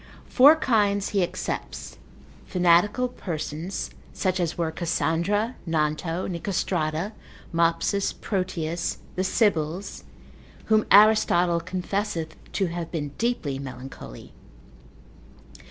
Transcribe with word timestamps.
Four 0.25 0.55
kinds 0.55 1.09
he 1.09 1.21
excepts, 1.21 1.99
fanatical 2.47 3.07
persons, 3.07 3.91
such 4.13 4.39
as 4.39 4.57
were 4.57 4.71
Cassandra, 4.71 5.55
Nanto, 5.67 6.27
Nicostrata, 6.27 7.11
Mopsus, 7.53 8.11
Proteus, 8.11 8.97
the 9.15 9.23
sibyls, 9.23 10.03
whom 10.65 10.87
Aristotle 10.89 11.59
confesseth 11.59 12.35
to 12.53 12.65
have 12.65 12.89
been 12.91 13.09
deeply 13.19 13.59
melancholy. 13.59 14.33